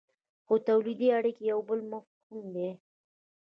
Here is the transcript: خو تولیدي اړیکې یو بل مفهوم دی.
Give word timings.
خو 0.45 0.53
تولیدي 0.67 1.07
اړیکې 1.19 1.43
یو 1.51 1.59
بل 1.67 1.79
مفهوم 1.91 2.43
دی. 2.55 2.69